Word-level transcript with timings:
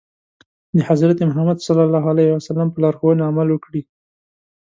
د 0.75 0.79
حضرت 0.89 1.17
محمد 1.29 1.57
ص 1.65 1.67
په 2.73 2.79
لارښوونو 3.21 3.27
عمل 3.29 3.47
وکړي. 3.51 3.81